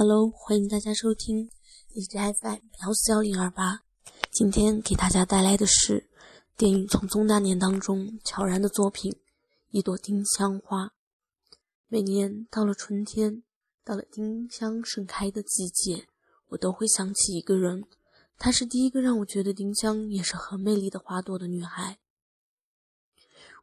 [0.00, 1.50] Hello，欢迎大家收听
[1.92, 3.82] HiFi 幺四幺零二八。
[4.30, 6.08] 今天给大家带来的是
[6.56, 9.10] 电影《匆匆那年》当中悄然的作品
[9.70, 10.84] 《一朵丁香花》。
[11.88, 13.42] 每年到了春天，
[13.84, 16.06] 到了丁香盛开的季节，
[16.50, 17.82] 我都会想起一个人，
[18.38, 21.98] 她是第一个让我觉得丁香也是很美丽的花朵的女孩。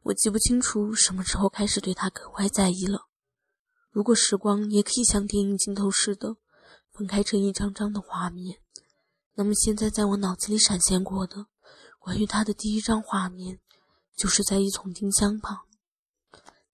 [0.02, 3.06] 我记不清楚什么时候开始对她格外在意了。
[3.96, 6.36] 如果时光也可以像电影镜头似的
[6.92, 8.60] 分开成一张张的画面，
[9.36, 11.46] 那么现在在我脑子里闪现过的
[11.98, 13.58] 关于他的第一张画面，
[14.14, 15.60] 就是在一丛丁香旁。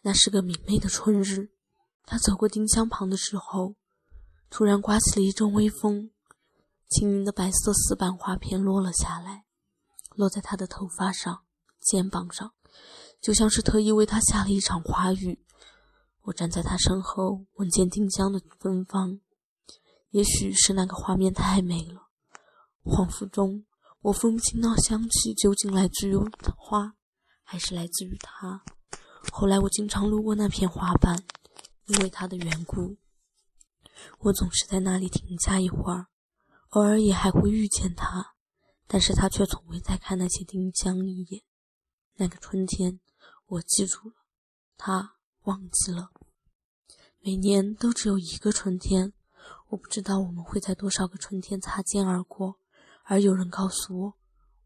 [0.01, 1.51] 那是个明媚的春日，
[2.05, 3.77] 他走过丁香旁的时候，
[4.51, 6.10] 突然刮起了一阵微风，
[6.88, 9.45] 轻盈的白色丝板花片落了下来，
[10.16, 11.45] 落在他的头发上、
[11.80, 12.52] 肩膀上，
[13.20, 15.38] 就像是特意为他下了一场花雨。
[16.22, 19.20] 我站在他身后，闻见丁香的芬芳。
[20.10, 22.08] 也许是那个画面太美了，
[22.84, 23.64] 恍惚中
[24.02, 26.14] 我分不清那香气究竟来自于
[26.56, 26.95] 花，
[27.42, 28.62] 还是来自于他。
[29.32, 31.24] 后来我经常路过那片花瓣，
[31.87, 32.96] 因为他的缘故，
[34.20, 36.07] 我总是在那里停下一会儿，
[36.68, 38.34] 偶尔也还会遇见他，
[38.86, 41.42] 但是他却从未再看那些丁香一眼。
[42.14, 43.01] 那个春天，
[43.46, 44.14] 我记住了，
[44.76, 45.16] 他。
[45.45, 46.10] 忘记了，
[47.21, 49.12] 每年都只有一个春天。
[49.71, 52.60] 我不知道我们会在多少个春天擦肩而过，
[53.04, 54.18] 而有人告诉我，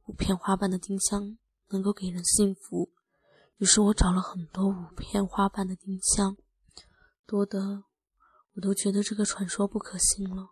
[0.07, 1.39] 五片花瓣的丁香
[1.69, 2.91] 能够给人幸福。
[3.57, 6.37] 于是我找了很多五片花瓣的丁香，
[7.25, 7.85] 多的
[8.55, 10.51] 我都觉得这个传说不可信了，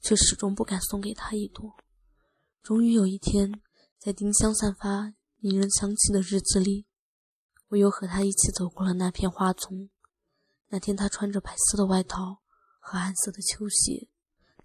[0.00, 1.76] 却始终不敢送给他一朵。
[2.60, 3.60] 终于有一天，
[3.98, 6.86] 在丁香散发迷人香气的日子里。
[7.74, 9.90] 我又和他一起走过了那片花丛。
[10.68, 12.38] 那天他穿着白色的外套
[12.78, 14.08] 和暗色的秋鞋，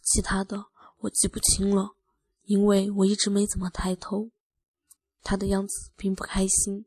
[0.03, 0.67] 其他的
[0.99, 1.95] 我记不清了，
[2.43, 4.29] 因为我一直没怎么抬头。
[5.23, 6.85] 他的样子并不开心。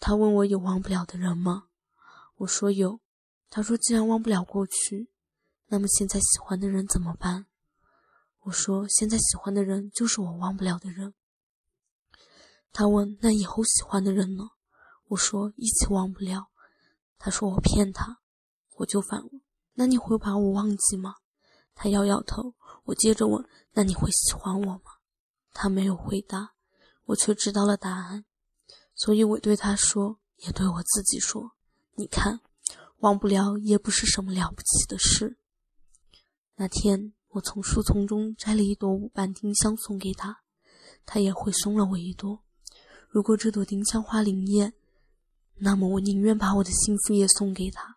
[0.00, 1.68] 他问我有忘不了的人吗？
[2.38, 3.00] 我说有。
[3.48, 5.08] 他说既然忘不了过去，
[5.68, 7.46] 那么现在喜欢的人怎么办？
[8.40, 11.14] 我说现在喜欢的人就是我忘不了的人。
[12.72, 14.50] 他问那以后喜欢的人呢？
[15.08, 16.48] 我说一起忘不了，
[17.16, 18.18] 他说我骗他，
[18.78, 19.40] 我就反问：
[19.74, 21.14] 那你会把我忘记吗？
[21.76, 22.54] 他摇摇头。
[22.86, 24.82] 我接着问：那你会喜欢我吗？
[25.52, 26.54] 他没有回答，
[27.04, 28.24] 我却知道了答案。
[28.94, 31.52] 所以我对他说，也对我自己说：
[31.94, 32.40] 你看，
[32.98, 35.38] 忘不了也不是什么了不起的事。
[36.56, 40.42] 那天我从树丛中摘了一朵五瓣丁香送给他，
[41.04, 42.42] 他也会送了我一朵。
[43.08, 44.74] 如果这朵丁香花灵验。
[45.58, 47.96] 那么，我宁愿把我的幸福也送给他。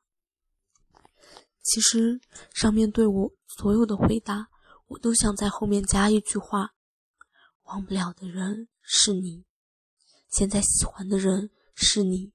[1.62, 2.20] 其实，
[2.54, 4.48] 上面对我所有的回答，
[4.88, 6.74] 我都想在后面加一句话：
[7.64, 9.46] 忘不了的人是你，
[10.30, 12.32] 现在喜欢的人是你，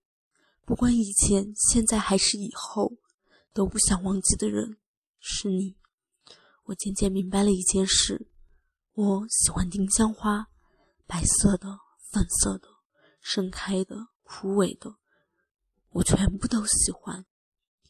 [0.65, 2.93] 不管以前、现在还是以后，
[3.53, 4.77] 都不想忘记的人
[5.19, 5.77] 是你。
[6.65, 8.29] 我渐渐明白了一件事：
[8.93, 10.49] 我喜欢丁香花，
[11.07, 11.79] 白色的、
[12.13, 12.69] 粉色的、
[13.21, 14.97] 盛开的、枯萎的。
[15.95, 17.25] 我全部都喜欢，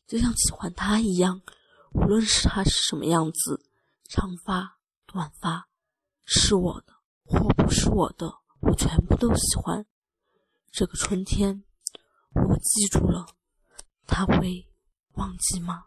[0.07, 1.41] 就像喜欢他一样。
[1.93, 3.65] 无论是他是什么样子，
[4.05, 5.69] 长发、短发，
[6.27, 6.93] 是我的
[7.25, 9.87] 或不是我的，我全部都喜欢。
[10.71, 11.65] 这个春天，
[12.35, 13.27] 我记住了，
[14.07, 14.69] 他会
[15.15, 15.87] 忘记吗？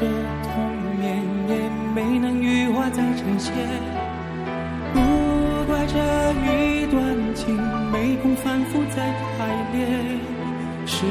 [0.00, 3.54] 这童年也没能羽化再成仙
[4.94, 5.98] 不怪这
[6.48, 7.54] 一段情
[7.92, 10.18] 没空反复再排练
[10.86, 11.04] 是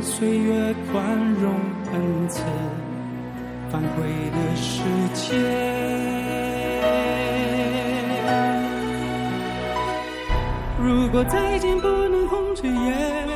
[0.00, 1.54] 岁月宽容
[1.92, 2.44] 恩赐
[3.68, 4.80] 反悔的时
[5.12, 5.26] 间
[10.80, 13.28] 如果再见不能红着眼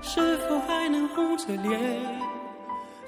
[0.00, 2.32] 是否还能红着脸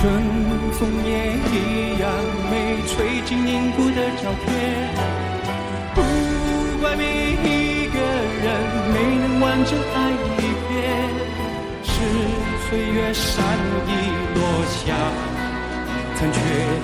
[0.00, 0.06] 春
[0.74, 1.10] 风也
[1.50, 2.08] 一样
[2.48, 2.52] 没
[2.86, 4.46] 吹进凝固的照片。
[5.92, 5.98] 不
[6.80, 7.02] 怪每
[7.42, 8.46] 一个人
[8.94, 9.96] 没能完整爱
[10.38, 10.72] 一遍，
[11.82, 11.90] 是
[12.68, 13.44] 岁月善
[13.88, 13.90] 意
[14.36, 14.40] 落
[14.70, 14.94] 下
[16.14, 16.36] 残缺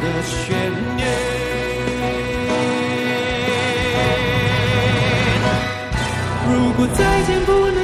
[0.02, 0.34] 的悬
[0.96, 1.00] 念。
[6.50, 7.83] 如果再见不能